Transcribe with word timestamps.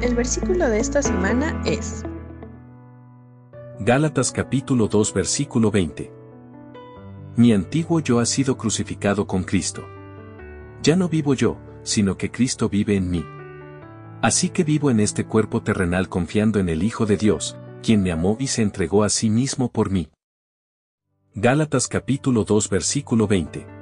El 0.00 0.14
versículo 0.14 0.68
de 0.68 0.78
esta 0.78 1.02
semana 1.02 1.60
es 1.66 2.04
Gálatas 3.80 4.30
capítulo 4.30 4.86
2 4.86 5.12
versículo 5.12 5.72
20. 5.72 6.12
Mi 7.34 7.52
antiguo 7.52 7.98
yo 7.98 8.20
ha 8.20 8.26
sido 8.26 8.56
crucificado 8.56 9.26
con 9.26 9.42
Cristo. 9.42 9.88
Ya 10.84 10.94
no 10.94 11.08
vivo 11.08 11.34
yo, 11.34 11.58
sino 11.82 12.16
que 12.16 12.30
Cristo 12.30 12.68
vive 12.68 12.94
en 12.94 13.10
mí. 13.10 13.24
Así 14.22 14.50
que 14.50 14.62
vivo 14.62 14.92
en 14.92 15.00
este 15.00 15.26
cuerpo 15.26 15.64
terrenal 15.64 16.08
confiando 16.08 16.60
en 16.60 16.68
el 16.68 16.84
Hijo 16.84 17.04
de 17.04 17.16
Dios, 17.16 17.58
quien 17.82 18.00
me 18.04 18.12
amó 18.12 18.36
y 18.38 18.46
se 18.46 18.62
entregó 18.62 19.02
a 19.02 19.08
sí 19.08 19.30
mismo 19.30 19.72
por 19.72 19.90
mí. 19.90 20.10
Gálatas 21.34 21.88
capítulo 21.88 22.44
2 22.44 22.70
versículo 22.70 23.26
20. 23.26 23.77